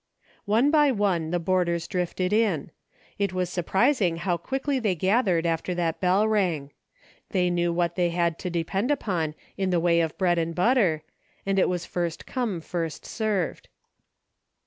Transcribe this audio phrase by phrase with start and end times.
[0.45, 2.71] One by one the boarders drifted in.
[3.19, 6.71] It was surprising how quickly they gathered after that bell rang.
[7.29, 10.55] They knew what they had to de pend upon in the way of bread and
[10.55, 11.03] butter,
[11.45, 13.69] and it was first come first served.